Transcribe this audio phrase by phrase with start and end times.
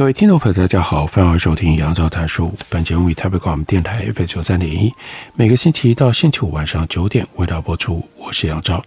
[0.00, 2.50] 各位听众朋友，大家好，欢迎收听杨照谈书。
[2.70, 4.90] 本节目以台北广播电台 F 九三点一，
[5.34, 8.02] 每个星期一到星期五晚上九点为大家播出。
[8.16, 8.82] 我是杨照，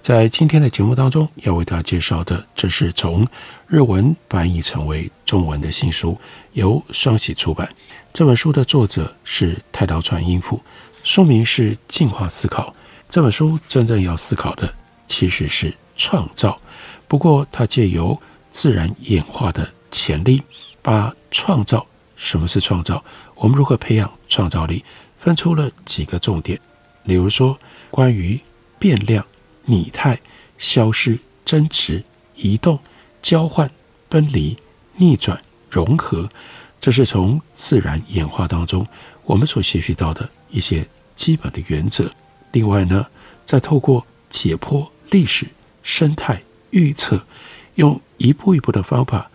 [0.00, 3.28] 在今天的节目当中，要为大家介绍的，这是从
[3.66, 6.18] 日文翻译成为中文的新书，
[6.54, 7.68] 由双喜出版。
[8.14, 10.58] 这本书的作者是太刀川英夫，
[11.02, 12.70] 书名是《进化思考》。
[13.10, 14.72] 这本书真正要思考的
[15.06, 16.58] 其实是创造，
[17.06, 18.18] 不过它借由
[18.50, 20.42] 自然演化的潜力，
[20.82, 23.02] 把创造，什么是创造？
[23.36, 24.84] 我们如何培养创造力？
[25.16, 26.60] 分出了几个重点，
[27.04, 27.56] 例如说，
[27.90, 28.38] 关于
[28.76, 29.24] 变量、
[29.64, 30.20] 拟态、
[30.58, 32.02] 消失、增值、
[32.34, 32.76] 移动、
[33.22, 33.70] 交换、
[34.10, 34.58] 分离、
[34.96, 36.28] 逆转、融合，
[36.80, 38.86] 这是从自然演化当中
[39.22, 42.10] 我们所吸取到的一些基本的原则。
[42.52, 43.06] 另外呢，
[43.44, 45.46] 再透过解剖历史、
[45.82, 47.24] 生态预测，
[47.76, 49.30] 用一步一步的方法。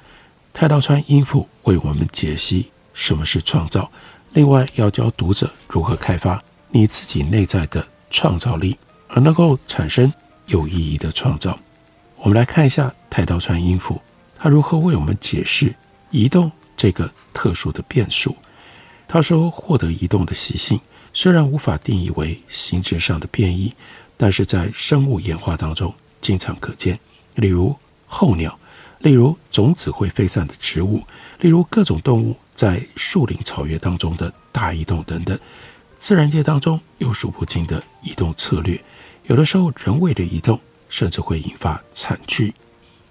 [0.60, 3.90] 太刀川英夫为我们解析什么是创造，
[4.34, 10.12] 另外要教读者如何开发你自己内在的创造力，而能够产生
[10.48, 11.58] 有意义的创造。
[12.18, 14.02] 我们来看一下太刀川英夫
[14.38, 15.74] 他如何为我们解释
[16.12, 18.36] 移动这个特殊的变数。
[19.08, 20.78] 他说，获得移动的习性
[21.14, 23.74] 虽然无法定义为形质上的变异，
[24.18, 27.00] 但是在生物演化当中经常可见，
[27.36, 27.74] 例如
[28.06, 28.60] 候鸟。
[29.00, 31.04] 例如种子会飞散的植物，
[31.40, 35.38] 例如各种动物在树林、草原当中的大移动等等，
[35.98, 38.82] 自然界当中有数不尽的移动策略。
[39.24, 40.60] 有的时候人为的移动
[40.90, 42.54] 甚至会引发惨剧。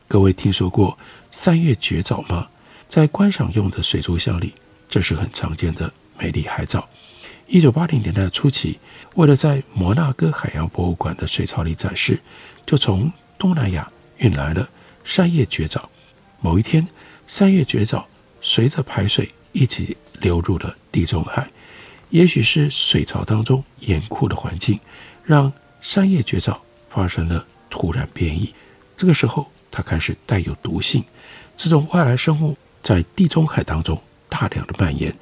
[0.07, 0.99] 各位听说过
[1.31, 2.47] 三叶绝藻吗？
[2.89, 4.55] 在观赏用的水族箱里，
[4.89, 6.89] 这是很常见的美丽海藻。
[7.47, 8.79] 一九八零年代初期，
[9.15, 12.21] 为了在摩纳哥海洋博物馆的水槽里展示，
[12.67, 14.69] 就从东南亚运来了。
[15.11, 15.89] 三叶绝藻，
[16.39, 16.87] 某一天，
[17.27, 18.07] 三叶绝藻
[18.43, 21.49] 随着排水一起流入了地中海。
[22.11, 24.79] 也许是水槽当中严酷的环境，
[25.25, 26.61] 让三叶绝藻
[26.91, 28.53] 发生了突然变异。
[28.99, 31.03] 这个时候，它开始带有毒性。
[31.57, 33.99] 这种外来生物在地中海当中
[34.29, 35.13] 大量的蔓延，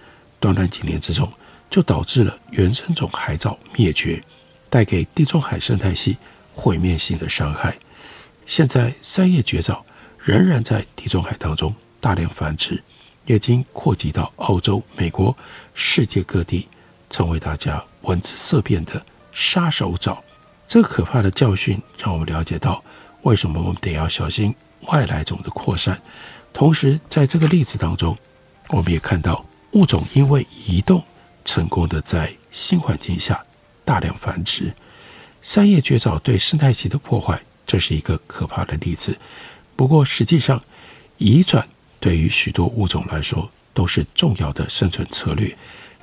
[0.40, 1.32] 短短几年之中，
[1.70, 4.20] 就导致了原生种海藻灭绝，
[4.68, 6.16] 带给地中海生态系
[6.56, 7.78] 毁灭性的伤害。
[8.46, 9.84] 现在，三叶绝藻
[10.18, 12.80] 仍然在地中海当中大量繁殖，
[13.26, 15.36] 也已经扩及到澳洲、美国、
[15.74, 16.68] 世界各地，
[17.10, 20.22] 成为大家闻之色变的杀手藻。
[20.64, 22.82] 这可怕的教训让我们了解到，
[23.22, 26.00] 为什么我们得要小心外来种的扩散。
[26.52, 28.16] 同时，在这个例子当中，
[28.68, 31.02] 我们也看到物种因为移动，
[31.44, 33.44] 成功的在新环境下
[33.84, 34.72] 大量繁殖。
[35.42, 37.40] 三叶绝藻对生态系的破坏。
[37.66, 39.18] 这是一个可怕的例子，
[39.74, 40.62] 不过实际上，
[41.18, 41.68] 移转
[41.98, 45.54] 对于许多物种来说都是重要的生存策略。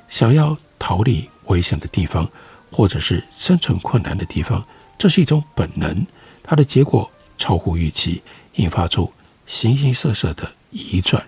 [0.06, 2.30] 想要逃离危险的地方，
[2.70, 4.62] 或者是生存困难的地方，
[4.98, 6.06] 这是一种本能。
[6.42, 8.22] 它的结果超乎预期，
[8.56, 9.10] 引发出
[9.46, 11.26] 形形色色的移转，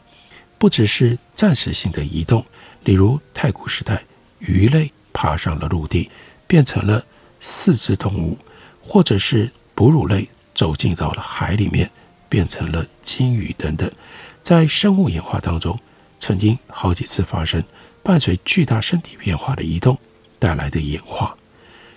[0.59, 2.45] 不只是暂时性的移动，
[2.85, 4.05] 例如太古时代，
[4.41, 6.11] 鱼类爬上了陆地，
[6.47, 7.03] 变成了
[7.41, 8.37] 四肢动物，
[8.83, 9.51] 或者是。
[9.77, 11.89] 哺乳类走进到了海里面，
[12.29, 13.89] 变成了鲸鱼等等，
[14.43, 15.79] 在生物演化当中，
[16.19, 17.63] 曾经好几次发生
[18.03, 19.97] 伴随巨大身体变化的移动
[20.39, 21.37] 带来的演化。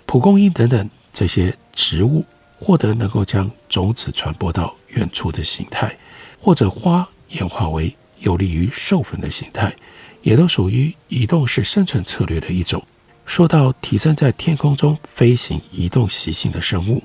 [0.06, 2.26] 蒲公英等等这些植物
[2.58, 5.98] 获得能够将种子传播到远处的形态，
[6.38, 9.74] 或者花演化为有利于授粉的形态，
[10.22, 12.84] 也都属于移动式生存策略的一种。
[13.25, 17.02] 说到提升在天空中飞行移动习性的生物。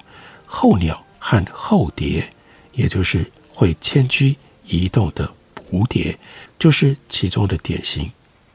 [0.54, 2.32] 候鸟和候蝶，
[2.70, 5.28] 也就是会迁居移动的
[5.68, 6.16] 蝴蝶，
[6.60, 8.08] 就是其中的典型。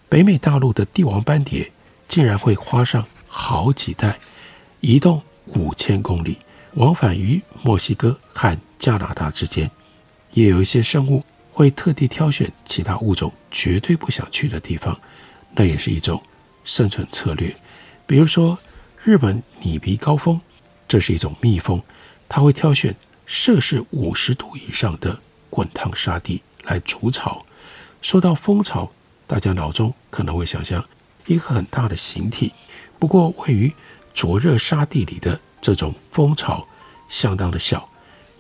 [0.08, 1.70] 北美大陆的帝王斑蝶
[2.08, 4.18] 竟然会花上好几代，
[4.80, 6.38] 移动五千公里，
[6.76, 9.70] 往返于墨西哥和加拿大之间。
[10.32, 14.98] 也有一些生物会特地挑选其他物种绝对不想去的地方，
[15.54, 16.24] 那也是一种
[16.64, 17.54] 生存策略。
[18.08, 18.58] 比如说，
[19.04, 20.40] 日本拟鼻高峰。
[20.90, 21.82] 这是一种蜜蜂，
[22.28, 22.94] 它会挑选
[23.26, 25.18] 摄氏五十度以上的
[25.50, 27.46] 滚烫沙地来筑巢。
[28.02, 28.92] 说到蜂巢，
[29.28, 30.84] 大家脑中可能会想象
[31.28, 32.52] 一个很大的形体，
[32.98, 33.72] 不过位于
[34.16, 36.68] 灼热沙地里的这种蜂巢
[37.08, 37.88] 相当的小，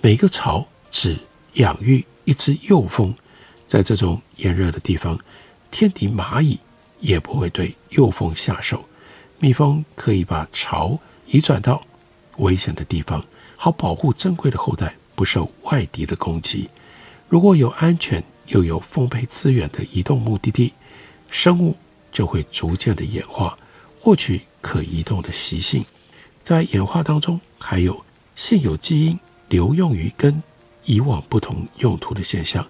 [0.01, 1.15] 每个巢只
[1.53, 3.13] 养育一只幼蜂。
[3.67, 5.19] 在这种炎热的地方，
[5.69, 6.59] 天敌蚂蚁
[6.99, 8.83] 也不会对幼蜂下手。
[9.37, 10.97] 蜜蜂可以把巢
[11.27, 11.83] 移转到
[12.39, 13.23] 危险的地方，
[13.55, 16.69] 好保护珍贵的后代不受外敌的攻击。
[17.29, 20.73] 如果有安全又有丰沛资源的移动目的地，
[21.29, 21.77] 生物
[22.11, 23.57] 就会逐渐的演化，
[23.99, 25.85] 获取可移动的习性。
[26.41, 28.03] 在演化当中，还有
[28.33, 29.19] 现有基因
[29.49, 30.41] 流用于跟
[30.85, 32.67] 以往不同用途的现象，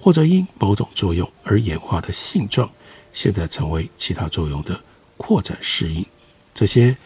[0.00, 2.70] 或者因某种作用而演化的性状，
[3.12, 4.80] 现在成为其他作用的
[5.18, 6.06] 扩展适应。
[6.54, 6.96] 这些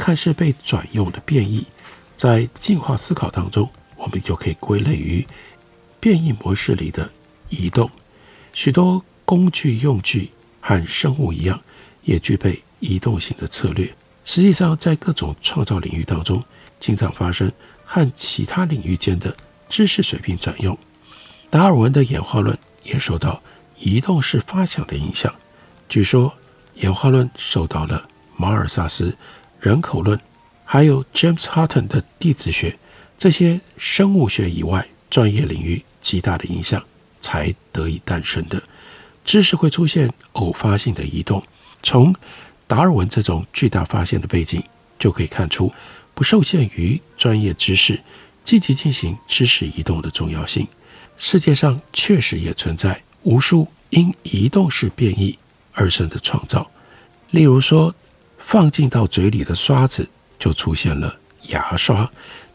[0.00, 1.66] 看似被转用的变异，
[2.16, 5.24] 在进化思考当中，我们就可以归类于
[6.00, 7.08] 变异模式里的
[7.50, 7.88] 移动。
[8.54, 11.60] 许多工具用具和生物一样，
[12.02, 13.94] 也具备移动性的策略。
[14.24, 16.42] 实际上，在各种创造领域当中，
[16.80, 17.52] 经常发生
[17.84, 19.36] 和其他领域间的
[19.68, 20.76] 知识水平转用。
[21.50, 23.42] 达尔文的演化论也受到
[23.76, 25.32] 移动式发想的影响。
[25.90, 26.32] 据说，
[26.76, 29.14] 演化论受到了马尔萨斯
[29.60, 30.18] 人口论，
[30.64, 32.78] 还有 James Hutton 的地质学
[33.18, 36.82] 这些生物学以外专业领域极大的影响，
[37.20, 38.62] 才得以诞生的。
[39.24, 41.42] 知识会出现偶发性的移动。
[41.82, 42.14] 从
[42.66, 44.62] 达尔文这种巨大发现的背景，
[44.98, 45.72] 就可以看出
[46.14, 48.00] 不受限于专业知识，
[48.42, 50.66] 积极进行知识移动的重要性。
[51.18, 55.38] 世界上确实也存在无数因移动式变异
[55.74, 56.70] 而生的创造，
[57.30, 57.94] 例如说，
[58.40, 60.08] 放进到嘴里的刷子
[60.38, 61.16] 就出现了
[61.48, 62.10] 牙刷，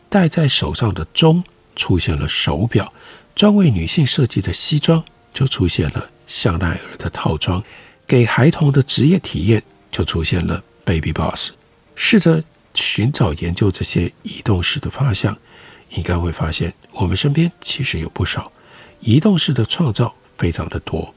[0.10, 1.42] 戴在手上的钟
[1.76, 2.92] 出现了手表，
[3.34, 5.02] 专为女性设计的西装
[5.34, 7.64] 就出现了香奈儿的套装，
[8.06, 11.52] 给孩童的职业体验就出现了 Baby Boss。
[11.96, 12.44] 试着
[12.74, 15.34] 寻找研究这些移动式的发现，
[15.92, 18.52] 应该会发现我们身边其实有不少。
[19.00, 21.14] 移动式的创造非常的多，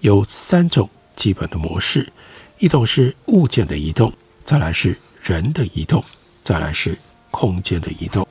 [0.00, 2.12] 有三种基本的模式：
[2.60, 4.12] 一种是物件的移动，
[4.44, 6.04] 再来是人的移动，
[6.44, 6.96] 再来是
[7.30, 8.26] 空间的移动。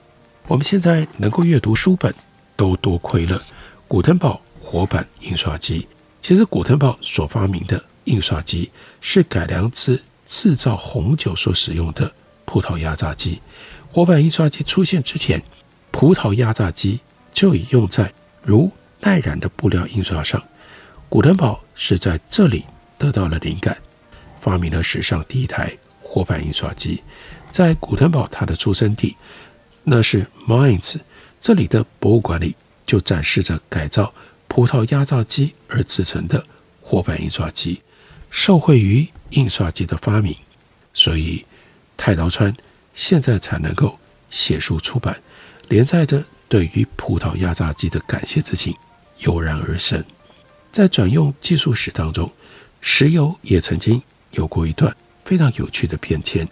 [0.47, 2.13] 我们现在能够阅读书本，
[2.55, 3.41] 都多亏了
[3.87, 5.87] 古腾堡活版印刷机。
[6.21, 8.69] 其实，古腾堡所发明的印刷机
[9.01, 12.13] 是改良自制造红酒所使用的
[12.45, 13.41] 葡萄压榨机。
[13.91, 15.41] 活版印刷机出现之前，
[15.89, 16.99] 葡萄压榨机
[17.31, 20.39] 就已用在如耐染的布料印刷上，
[21.09, 22.63] 古腾堡是在这里
[22.99, 23.75] 得到了灵感，
[24.39, 27.03] 发明了史上第一台活版印刷机。
[27.51, 29.15] 在古腾堡他的出生地，
[29.83, 30.97] 那是 Mainz，
[31.41, 32.55] 这里的博物馆里
[32.85, 34.13] 就展示着改造
[34.47, 36.43] 葡萄压榨机而制成的
[36.81, 37.81] 活版印刷机。
[38.29, 40.35] 受惠于印刷机的发明，
[40.93, 41.43] 所以
[41.97, 42.55] 太刀川
[42.93, 43.97] 现在才能够
[44.29, 45.19] 写书出版，
[45.67, 48.75] 连载着对于葡萄压榨机的感谢之情。
[49.19, 50.03] 油然而生，
[50.71, 52.31] 在转用技术史当中，
[52.79, 56.47] 石油也曾经有过一段非常有趣的变迁。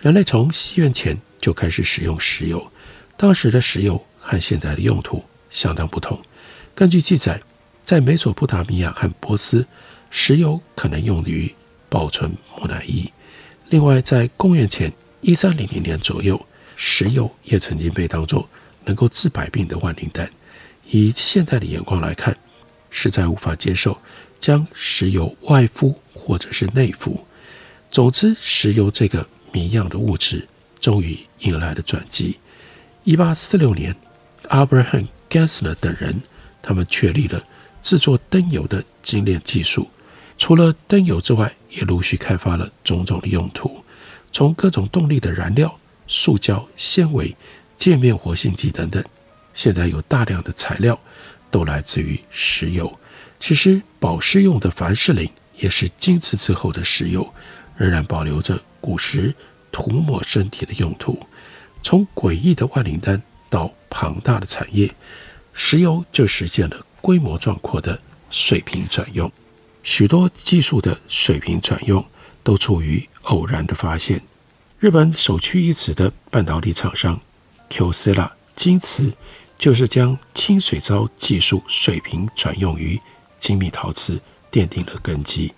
[0.00, 2.70] 人类从西元前就开始使用石油，
[3.16, 6.20] 当时的石油和现在的用途相当不同。
[6.74, 7.40] 根据记载，
[7.84, 9.66] 在美索不达米亚和波斯，
[10.10, 11.52] 石油可能用于
[11.88, 13.10] 保存木乃伊。
[13.70, 14.92] 另外，在公元前
[15.22, 18.48] 一三零零年左右，石油也曾经被当作
[18.84, 20.30] 能够治百病的万灵丹。
[20.84, 22.36] 以现在的眼光来看，
[22.90, 23.98] 实在无法接受
[24.38, 27.26] 将石油外敷或者是内服。
[27.90, 30.46] 总之，石油这个谜样的物质
[30.80, 32.38] 终于迎来了转机。
[33.04, 33.94] 一八四六年
[34.48, 36.20] ，Abraham Gensler 等人
[36.60, 37.42] 他们确立了
[37.82, 39.88] 制作灯油的精炼技术。
[40.36, 43.82] 除了灯油之外，也陆续开发了种种的用途，
[44.32, 47.34] 从各种动力的燃料、塑胶、纤维、
[47.78, 49.02] 界面活性剂等等。
[49.54, 50.98] 现在有大量的材料
[51.50, 52.92] 都来自于石油。
[53.38, 57.32] 其实保湿用的凡士林也是精制之后的石油，
[57.76, 59.34] 仍然保留着古时
[59.70, 61.18] 涂抹身体的用途。
[61.82, 64.92] 从诡异的万灵丹到庞大的产业，
[65.52, 67.98] 石油就实现了规模壮阔的
[68.30, 69.30] 水平转用。
[69.82, 72.04] 许多技术的水平转用
[72.42, 74.20] 都出于偶然的发现。
[74.78, 77.20] 日本首屈一指的半导体厂商
[77.68, 79.12] Kyocera 京瓷。
[79.58, 83.00] 就是将清水槽技术水平转用于
[83.46, 85.52] 精密陶瓷，奠定了根基。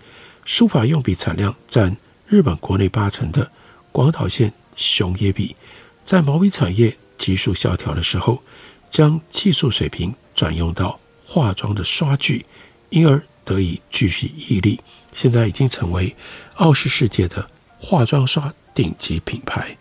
[0.44, 3.50] 书法用笔产量占日本国内八成的
[3.90, 5.56] 广岛县熊野笔，
[6.04, 8.42] 在毛笔产业急速萧条的时候，
[8.90, 12.44] 将技术水平转用到化妆的刷具，
[12.90, 14.78] 因而得以继续屹立。
[15.14, 16.14] 现在已经成为
[16.56, 19.74] 傲视世界的化妆刷顶级品牌。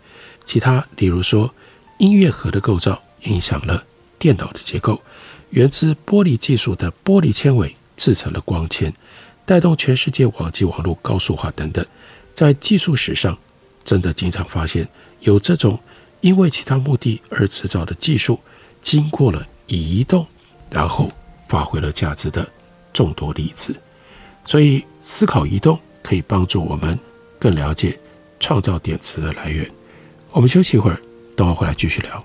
[0.46, 1.54] 其他，例如说，
[1.98, 3.84] 音乐盒的构造影响了
[4.18, 5.02] 电脑的结构，
[5.50, 8.90] 源自玻璃技术的玻璃纤维制成了光纤，
[9.44, 11.84] 带动全世界网际网络高速化等等。
[12.32, 13.36] 在技术史上，
[13.84, 14.88] 真的经常发现
[15.20, 15.78] 有这种
[16.20, 18.40] 因为其他目的而制造的技术，
[18.80, 20.26] 经过了移动，
[20.70, 21.10] 然后
[21.48, 22.48] 发挥了价值的
[22.92, 23.76] 众多例子。
[24.44, 26.98] 所以，思考移动可以帮助我们
[27.38, 27.98] 更了解
[28.40, 29.70] 创造点子的来源。
[30.30, 30.98] 我们休息一会儿，
[31.36, 32.24] 等会回来继续聊。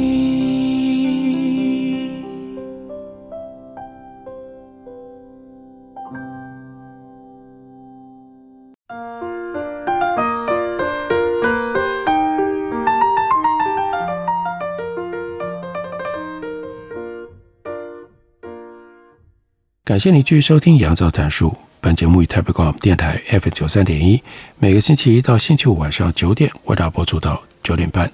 [19.91, 21.49] 感谢你继续收听《杨照谈书》。
[21.81, 24.23] 本节目以台北广播电台 F 九三点一，
[24.57, 28.09] 每个星期一到星期五晚上九点为大家播出到九点半。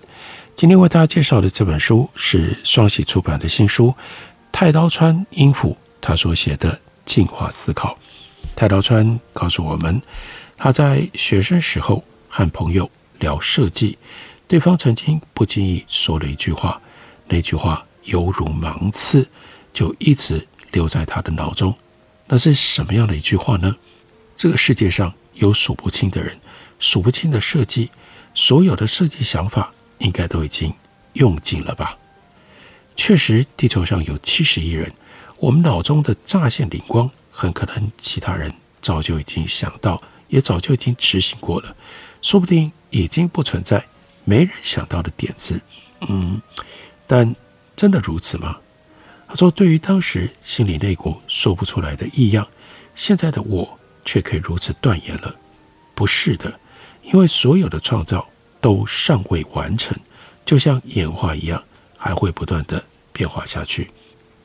[0.56, 3.94] 今天为大家介绍的这本书是双喜出版的新书，
[4.52, 6.74] 太刀川英夫他所写的
[7.06, 7.94] 《进化思考》。
[8.56, 10.02] 太刀川告诉我们，
[10.58, 13.96] 他在学生时候和朋友聊设计，
[14.48, 16.82] 对方曾经不经意说了一句话，
[17.28, 19.30] 那句话犹如芒刺，
[19.72, 20.44] 就一直。
[20.72, 21.74] 留在他的脑中，
[22.28, 23.76] 那是什么样的一句话呢？
[24.36, 26.40] 这个世界上有数不清的人，
[26.80, 27.90] 数不清的设计，
[28.34, 30.74] 所有的设计想法应该都已经
[31.14, 31.98] 用尽了吧？
[32.96, 34.92] 确实，地球上有七十亿人，
[35.38, 41.76] 我们脑中的乍现灵光，很可能其他人早就已经想到，也早就已经执行过了，
[42.22, 43.86] 说不定已经不存在
[44.24, 45.60] 没人想到的点子。
[46.02, 46.42] 嗯，
[47.06, 47.36] 但
[47.76, 48.58] 真的如此吗？
[49.28, 52.48] 他说：“对于当时心里那股说不出来的异样，
[52.96, 55.36] 现在的我却可以如此断言了，
[55.94, 56.58] 不是的，
[57.04, 58.26] 因为所有的创造
[58.62, 59.98] 都尚未完成，
[60.46, 61.62] 就像演化一样，
[61.98, 62.82] 还会不断地
[63.12, 63.92] 变化下去。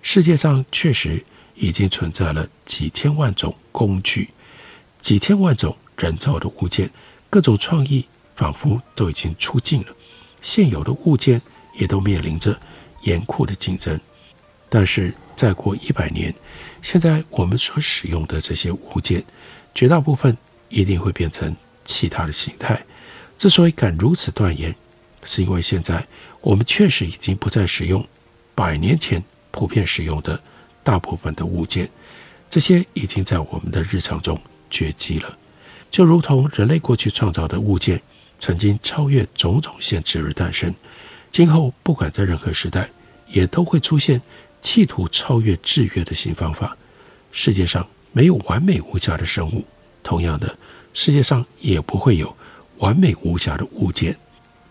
[0.03, 1.25] 世界上确实
[1.55, 4.31] 已经存在了几千万种工具，
[5.01, 6.91] 几千万种人造的物件，
[7.31, 9.95] 各种创意仿佛都已经出尽了，
[10.41, 11.41] 现有的物件
[11.79, 12.59] 也都面临着
[13.03, 13.99] 严酷的竞争。”
[14.75, 16.35] 但是再过一百年，
[16.81, 19.23] 现在我们所使用的这些物件，
[19.75, 20.35] 绝大部分
[20.71, 22.83] 一定会变成其他的形态。
[23.37, 24.75] 之所以敢如此断言，
[25.25, 26.03] 是因为现在
[26.41, 28.03] 我们确实已经不再使用
[28.55, 30.43] 百年前普遍使用的
[30.83, 31.87] 大部分的物件，
[32.49, 35.37] 这些已经在我们的日常中绝迹了。
[35.91, 38.01] 就如同人类过去创造的物件，
[38.39, 40.75] 曾经超越种种限制而诞生，
[41.31, 42.89] 今后不管在任何时代，
[43.27, 44.19] 也都会出现。
[44.63, 46.75] 企图超越制约的新方法。
[47.33, 49.67] 世界上没有完美无瑕的生物，
[50.03, 50.57] 同样的，
[50.95, 52.35] 世界上也不会有
[52.79, 54.17] 完美无瑕的物件。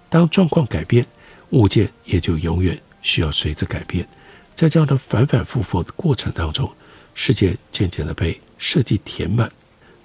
[0.10, 1.06] 当状况改变，
[1.52, 4.08] 物件也就永远需要随之改变。
[4.56, 6.72] 在这样的反反复复的过程当中，
[7.14, 9.52] 世界渐渐地被设计填满，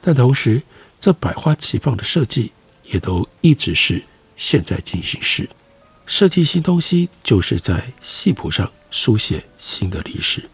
[0.00, 0.62] 但同时，
[0.98, 2.52] 这百花齐放的设计
[2.84, 4.02] 也都一直是
[4.36, 5.46] 现在进行时。
[6.06, 10.48] 设计新东西就是在系谱上书写新的历史。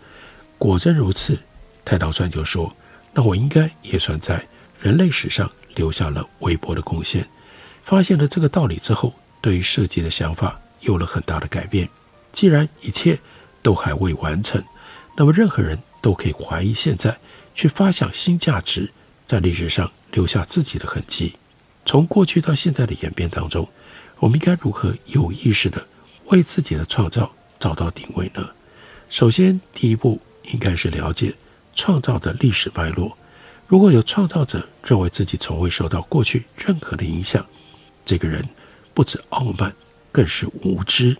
[0.59, 1.39] 果真如此，
[1.85, 2.75] 太刀川就说
[3.13, 4.47] ：“那我应该也算在
[4.81, 7.29] 人类史上留下了微薄的贡献。”
[7.85, 11.89] 发现了这个道理之后，对于设计的想法有了很大的改变。
[12.33, 13.19] 既然一切
[13.61, 14.65] 都还未完成，
[15.17, 17.19] 那么任何人都可以怀疑现在，
[17.55, 18.91] 去发想新价值，
[19.27, 21.35] 在历史上留下自己的痕迹。
[21.85, 23.69] 从过去到现在的演变当中，
[24.23, 25.85] 我们应该如何有意识地
[26.27, 28.51] 为自己的创造找到定位呢？
[29.09, 30.21] 首先，第一步
[30.53, 31.35] 应该是了解
[31.75, 33.19] 创造的历史脉络。
[33.67, 37.45] 如果有创造者认为自己从未受到过去任何的影响，
[38.05, 38.49] 这个人
[38.95, 39.75] 不止傲慢，
[40.13, 41.17] 更是无知。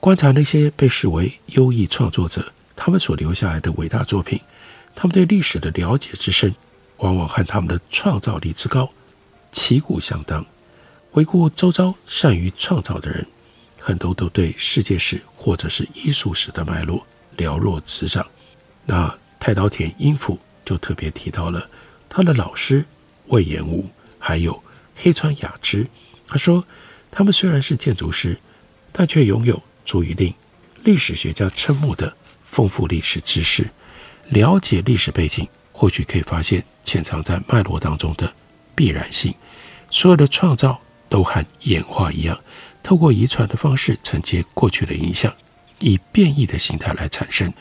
[0.00, 4.40] 观察那些被视为优异创作者，他们所留下来的伟大作品，
[4.96, 6.52] 他们对历史的了解之深，
[6.96, 8.90] 往往和他们的创造力之高
[9.52, 10.44] 旗鼓相当。
[11.14, 13.26] 回顾周遭善于创造的人，
[13.78, 18.26] 很多都对世界史或者是艺术史的脉络了若指掌。
[18.86, 21.68] 那太刀田英辅就特别提到了
[22.08, 22.82] 他的老师
[23.26, 24.64] 魏延武，还有
[24.96, 25.86] 黑川雅之。
[26.26, 26.64] 他说，
[27.10, 28.38] 他们虽然是建筑师，
[28.90, 30.32] 但却拥有足以令
[30.82, 32.16] 历史学家瞠目的
[32.46, 33.68] 丰富历史知识。
[34.30, 38.32] 了解历史背景，或许可以发现潜藏在脉络当中的
[38.74, 39.34] 必然性。
[39.90, 40.80] 所有的创造。
[41.12, 42.40] 都和演化一样，
[42.82, 45.30] 透过遗传的方式承接过去的影响，
[45.78, 47.52] 以变异的形态来产生。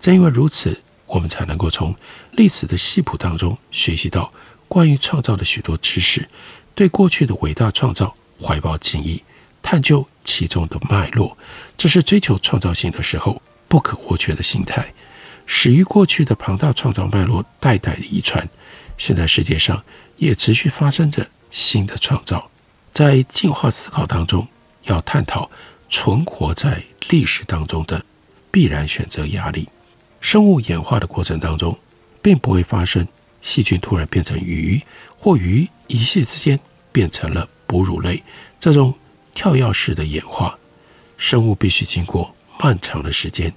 [0.00, 1.94] 正因为如此，我们才能够从
[2.32, 4.32] 历史的系谱当中学习到
[4.66, 6.28] 关于创造的许多知识，
[6.74, 8.12] 对过去的伟大创造
[8.42, 9.22] 怀抱敬意，
[9.62, 11.38] 探究其中的脉络。
[11.76, 14.92] 这是追求创造性的时候不可或缺的心态。
[15.46, 18.48] 始于过去的庞大创造脉络，代代遗传，
[18.96, 19.84] 现在世界上
[20.16, 22.50] 也持续发生着新的创造。
[22.98, 24.44] 在进化思考当中，
[24.82, 25.48] 要探讨
[25.88, 28.04] 存活在历史当中的
[28.50, 29.68] 必然选择压力。
[30.20, 31.78] 生物演化的过程当中，
[32.20, 33.06] 并不会发生
[33.40, 34.82] 细菌突然变成鱼，
[35.16, 36.58] 或鱼一夕之间
[36.90, 38.20] 变成了哺乳类
[38.58, 38.92] 这种
[39.32, 40.58] 跳跃式的演化。
[41.16, 43.54] 生物必须经过漫长的时间，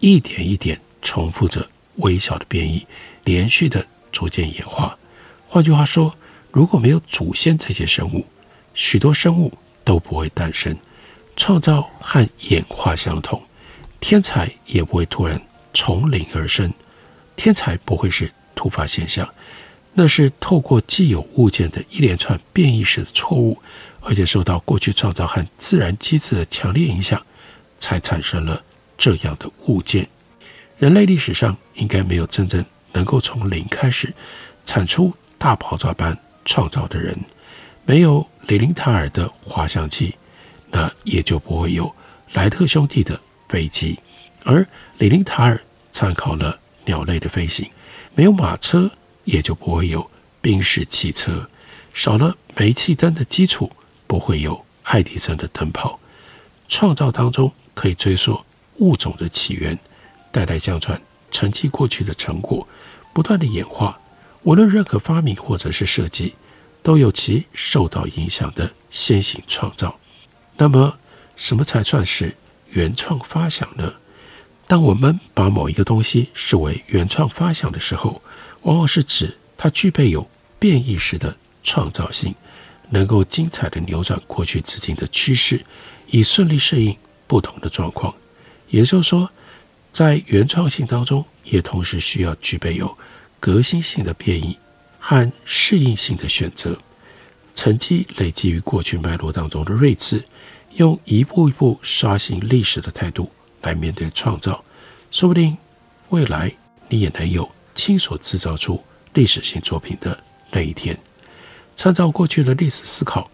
[0.00, 1.64] 一点一点重复着
[1.98, 2.84] 微小的变异，
[3.22, 4.98] 连续的逐渐演化。
[5.46, 6.12] 换句话说，
[6.50, 8.26] 如果没有祖先这些生物，
[8.74, 9.52] 许多生物
[9.84, 10.76] 都不会诞生，
[11.36, 13.42] 创造和演化相同，
[13.98, 15.40] 天才也不会突然
[15.74, 16.72] 从零而生。
[17.36, 19.26] 天才不会是突发现象，
[19.94, 23.58] 那是透过既有物件的一连串变异式的错误，
[24.00, 27.20] 而且受到过去创造和自然机制的强烈影响，
[27.78, 28.62] 才产生了
[28.98, 30.06] 这样的物件。
[30.76, 34.12] 人类历史上应该没有真正能够从零开始
[34.64, 37.18] 产出大爆炸般创造的人。
[37.86, 40.12] 没有李林塔尔的滑翔机，
[40.72, 41.94] 那也就不会有
[42.32, 43.96] 莱特兄弟的飞机。
[44.42, 44.66] 而
[44.98, 45.60] 李林塔尔
[45.92, 47.70] 参考了鸟类的飞行，
[48.12, 48.90] 没有马车，
[49.22, 50.10] 也就不会有
[50.40, 51.48] 宾士汽车。
[51.94, 53.70] 少了煤气灯的基础，
[54.08, 56.00] 不会有爱迪生的灯泡。
[56.68, 58.44] 创造当中可以追溯
[58.78, 59.78] 物种的起源，
[60.32, 62.66] 代代相传，沉寂过去的成果，
[63.12, 63.96] 不断的演化。
[64.42, 66.34] 无论任何发明或者是设计。
[66.90, 69.96] 都有其受到影响的先行创造。
[70.56, 70.98] 那么，
[71.36, 72.34] 什么才算是
[72.70, 73.94] 原创发想呢？
[74.66, 78.20] 当我们把某一个东西视为原创发想的时候，
[78.62, 82.34] 往往是指它具备有变异式的创造性，
[82.88, 85.64] 能够精彩地扭转过去至今的趋势，
[86.08, 86.96] 以顺利适应
[87.28, 88.12] 不同的状况。
[88.66, 89.30] 也就是说，
[89.92, 92.98] 在原创性当中，也同时需要具备有
[93.38, 94.58] 革新性的变异。
[95.00, 96.78] 和适应性的选择，
[97.54, 100.22] 沉积累积于过去脉络当中的睿智，
[100.74, 103.28] 用一步一步刷新历史的态度
[103.62, 104.62] 来面对创造，
[105.10, 105.56] 说不定
[106.10, 106.52] 未来
[106.88, 108.84] 你也能有亲手制造出
[109.14, 110.96] 历史性作品的那一天。
[111.74, 113.30] 参照过去的历史思考，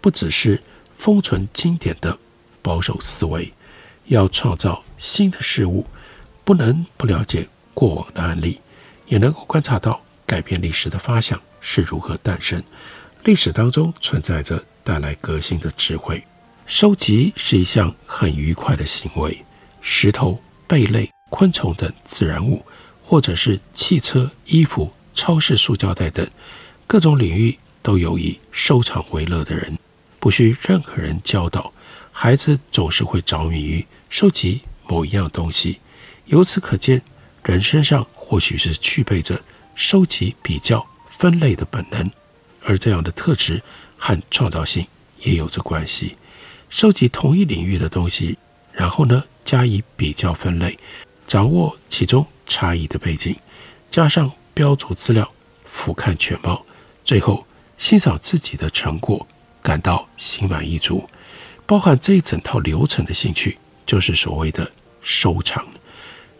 [0.00, 0.62] 不只是
[0.96, 2.16] 封存经典的
[2.62, 3.52] 保守思维，
[4.06, 5.84] 要创造新的事物，
[6.44, 8.60] 不能不了解过往的案例，
[9.06, 10.00] 也能够观察到。
[10.30, 12.62] 改变历史的发想是如何诞生？
[13.24, 16.22] 历史当中存在着带来革新的智慧。
[16.66, 19.44] 收集是一项很愉快的行为。
[19.80, 22.64] 石头、贝类、昆虫等自然物，
[23.02, 26.24] 或者是汽车、衣服、超市塑胶袋等
[26.86, 29.76] 各种领域，都有以收藏为乐的人。
[30.20, 31.72] 不需任何人教导，
[32.12, 35.80] 孩子总是会着迷于收集某一样东西。
[36.26, 37.02] 由此可见，
[37.42, 39.42] 人身上或许是具备着。
[39.80, 42.10] 收集、比较、分类的本能，
[42.62, 43.62] 而这样的特质
[43.96, 44.86] 和创造性
[45.20, 46.16] 也有着关系。
[46.68, 48.36] 收集同一领域的东西，
[48.74, 50.78] 然后呢加以比较分类，
[51.26, 53.34] 掌握其中差异的背景，
[53.88, 55.32] 加上标注资料，
[55.64, 56.62] 俯瞰全貌，
[57.02, 57.46] 最后
[57.78, 59.26] 欣赏自己的成果，
[59.62, 61.08] 感到心满意足。
[61.64, 65.66] 包含这一整套流程的兴趣，就是所谓的收藏。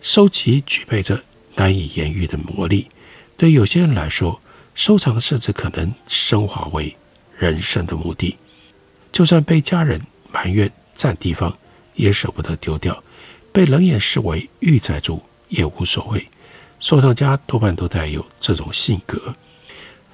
[0.03, 1.24] 收集具备着
[1.55, 2.87] 难以言喻的魔力，
[3.40, 4.38] 对有些人来说，
[4.74, 6.94] 收藏甚至可能升华为
[7.38, 8.37] 人生的目的。
[9.11, 9.98] 就算被家人
[10.31, 11.57] 埋怨占地方，
[11.94, 12.92] 也舍不得丢掉；
[13.50, 16.29] 被冷眼视为玉在住，也无所谓。
[16.81, 19.35] 收藏家多半都带有这种性格。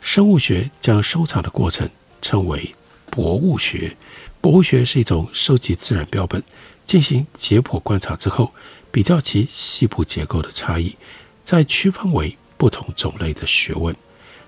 [0.00, 1.90] 生物学将收藏的过程
[2.22, 2.72] 称为
[3.10, 3.96] 博物学。
[4.40, 6.40] 博物学是一种收集自然标本，
[6.84, 8.52] 进行解剖观察之后，
[8.92, 10.94] 比较其细部结构的差异，
[11.42, 13.94] 再区分为不同种类的学问。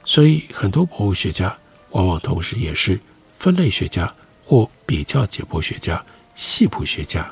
[0.05, 1.57] 所以，很多博物学家
[1.91, 2.99] 往往同时也是
[3.39, 4.13] 分类学家
[4.45, 7.31] 或比较解剖学家、系谱学家。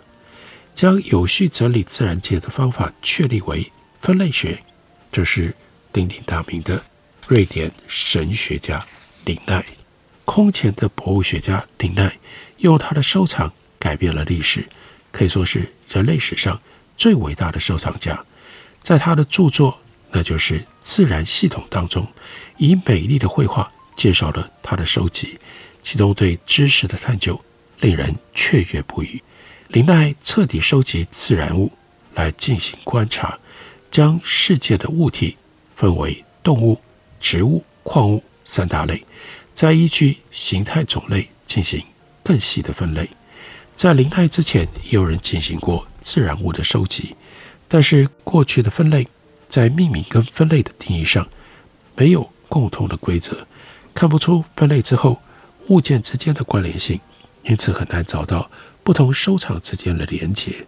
[0.74, 4.62] 将有序整理自然界的方法确立为分类学，
[5.10, 5.56] 这是
[5.90, 6.84] 鼎鼎大名的
[7.26, 8.84] 瑞典神学家
[9.24, 9.64] 林奈。
[10.26, 12.14] 空前的博物学家林奈
[12.58, 14.68] 用他的收藏改变了历史，
[15.10, 16.60] 可以说是人类史上。
[16.98, 18.24] 最伟大的收藏家，
[18.82, 19.80] 在他的著作，
[20.10, 22.06] 那就是《自然系统》当中，
[22.56, 25.38] 以美丽的绘画介绍了他的收集，
[25.82, 27.38] 其中对知识的探究
[27.80, 29.22] 令人雀跃不已。
[29.68, 31.70] 林奈彻底收集自然物
[32.14, 33.38] 来进行观察，
[33.90, 35.36] 将世界的物体
[35.74, 36.80] 分为动物、
[37.20, 39.04] 植物、矿物三大类，
[39.54, 41.82] 再依据形态种类进行
[42.22, 43.08] 更细的分类。
[43.74, 45.86] 在林奈之前，也有人进行过。
[46.00, 47.16] 自然物的收集，
[47.66, 49.08] 但是过去的分类
[49.48, 51.26] 在命名跟分类的定义上
[51.96, 53.46] 没有共同的规则，
[53.94, 55.20] 看不出分类之后
[55.68, 57.00] 物件之间的关联性，
[57.42, 58.50] 因此很难找到
[58.82, 60.66] 不同收藏之间的连结。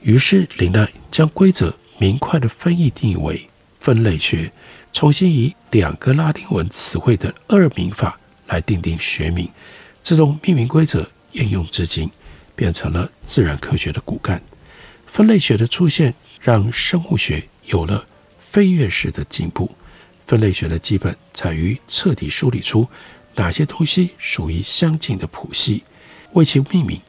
[0.00, 4.52] 于是林奈将规则明快的分义定义为分类学，
[4.92, 9.48] 重新以两个拉丁文词汇的二名法来定定学名，
[10.02, 12.10] 这种命名规则沿用至今，
[12.54, 14.42] 变成了自然科学的骨干。
[15.06, 18.04] 分类学的出现，让生物学有了
[18.40, 19.70] 飞跃式的进步。
[20.26, 22.88] 分类学的基本在于彻底梳理出
[23.36, 25.84] 哪些东西属于相近的谱系，
[26.32, 27.00] 为其命名，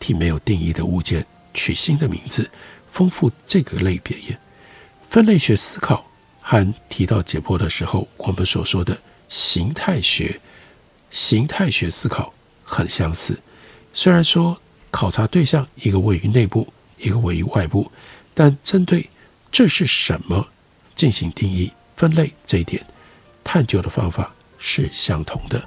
[0.00, 2.50] 替没有定义的物件取新的名字，
[2.88, 4.16] 丰富这个类别。
[5.10, 6.06] 分类学思考
[6.40, 8.96] 和提到解剖的时候，我们所说的
[9.28, 10.40] 形态学、
[11.10, 13.38] 形态学思考很相似。
[13.92, 14.58] 虽然说
[14.90, 16.66] 考察对象一个位于内部。
[17.00, 17.88] 一个位于外部，
[18.38, 19.10] 但针对
[19.50, 20.46] 这是什么
[20.94, 22.80] 进行定义、分类这一点，
[23.42, 25.60] 探究的方法是相同的。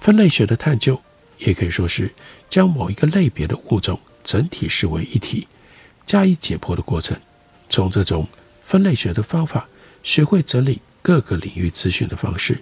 [0.00, 1.00] 分类学的探究
[1.38, 2.12] 也可以说是
[2.46, 5.48] 将某一个类别的物种整体视为一体，
[6.04, 7.18] 加以解剖的过程。
[7.70, 8.28] 从这种
[8.62, 9.66] 分类学的方法
[10.02, 12.60] 学会整理各个领域资讯的方式，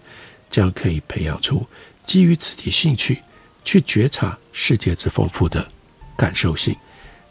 [0.52, 1.66] 将可以培养出
[2.06, 3.20] 基于自己兴趣
[3.64, 5.66] 去觉察世界之丰富的
[6.16, 6.76] 感受性。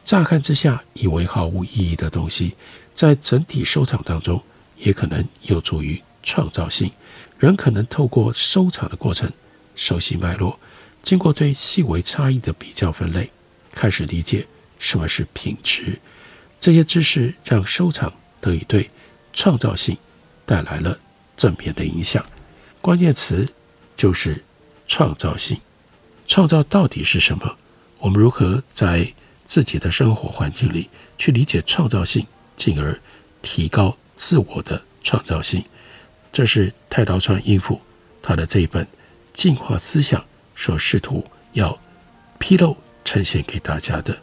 [0.04, 2.56] 乍看之下以为毫无意义的东西，
[2.94, 4.42] 在整体收藏当中，
[4.78, 6.92] 也可能有助于创造性。
[7.38, 9.32] 人可能透过收藏的过程，
[9.76, 10.60] 熟悉脉络，
[11.02, 13.32] 经过对细微差异的比较分类，
[13.72, 14.46] 开始理解
[14.78, 16.00] 什么是品质。
[16.60, 18.90] 这些知识让收藏得以对
[19.34, 19.98] 创造性
[20.46, 20.98] 带来了
[21.36, 22.24] 正面的影响。
[22.82, 23.48] 关键词
[23.96, 24.44] 就是
[24.88, 25.60] 创造性。
[26.28, 27.58] 创造到底是什么？
[28.00, 29.12] 我们如何在
[29.52, 32.98] 自己的生活环境里去理解创造性，进而
[33.42, 35.62] 提高自我的创造性，
[36.32, 37.78] 这是太刀川英夫
[38.22, 38.86] 他的这一本
[39.34, 40.22] 《进化思想》
[40.56, 41.78] 所试图要
[42.40, 44.18] 披露呈现给大家的。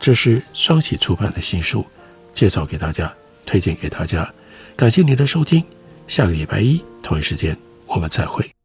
[0.00, 1.84] 这是双喜出版的新书，
[2.32, 3.12] 介绍给大家，
[3.44, 4.32] 推荐给大家。
[4.74, 5.62] 感谢您的收听，
[6.08, 8.55] 下个礼拜一同一时间我们再会。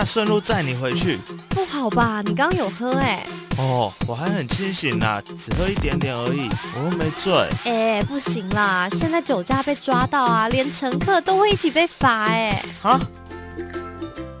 [0.00, 1.18] 下，顺路载你回去。
[1.50, 2.22] 不好吧？
[2.24, 3.26] 你刚刚有喝哎、欸？
[3.58, 7.32] 哦，我还很清醒呢，只喝一点点而已，我又没醉。
[7.64, 12.88] 哎、欸，不行啦，现在酒驾被抓到啊，连乘客都会一起被罚哎、欸。
[12.88, 13.00] 啊？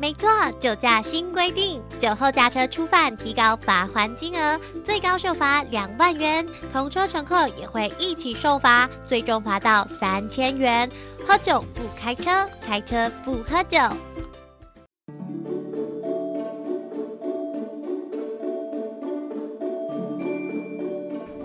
[0.00, 10.88] 没错，酒驾新规定，酒后驾车初犯提高罚还金额，最高受罚两万元，同车乘客也会一起受罚，最终罚到三千元。
[11.28, 12.30] 喝酒不开车，
[12.66, 13.78] 开车不喝酒。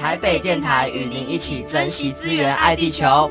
[0.00, 3.28] 台北电台与您一起珍惜资源，爱地球。